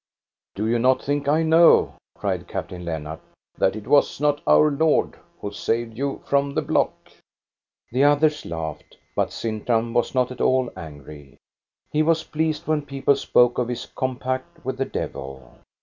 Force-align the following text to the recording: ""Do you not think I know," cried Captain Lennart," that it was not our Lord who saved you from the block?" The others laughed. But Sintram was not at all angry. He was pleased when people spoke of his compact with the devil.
""Do 0.55 0.65
you 0.65 0.79
not 0.79 1.03
think 1.03 1.27
I 1.27 1.43
know," 1.43 1.93
cried 2.15 2.47
Captain 2.47 2.83
Lennart," 2.83 3.19
that 3.59 3.75
it 3.75 3.85
was 3.85 4.19
not 4.19 4.41
our 4.47 4.71
Lord 4.71 5.13
who 5.39 5.51
saved 5.51 5.95
you 5.95 6.23
from 6.25 6.55
the 6.55 6.63
block?" 6.63 7.11
The 7.91 8.05
others 8.05 8.43
laughed. 8.43 8.97
But 9.15 9.31
Sintram 9.31 9.93
was 9.93 10.15
not 10.15 10.31
at 10.31 10.41
all 10.41 10.71
angry. 10.75 11.37
He 11.91 12.01
was 12.01 12.23
pleased 12.23 12.65
when 12.65 12.81
people 12.81 13.15
spoke 13.15 13.59
of 13.59 13.67
his 13.67 13.85
compact 13.95 14.65
with 14.65 14.79
the 14.79 14.85
devil. 14.85 15.59